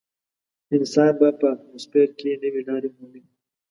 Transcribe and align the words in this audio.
انسان 0.75 1.11
به 1.19 1.27
په 1.39 1.45
اتموسفیر 1.53 2.07
کې 2.19 2.29
نوې 2.43 2.61
لارې 2.67 2.89
مومي. 2.95 3.21